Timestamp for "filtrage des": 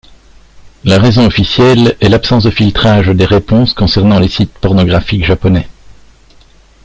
2.49-3.25